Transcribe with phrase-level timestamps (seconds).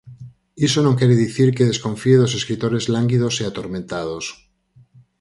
[0.67, 4.25] Iso non quere dicir que desconfíe dos escritores lánguidos e atormentados.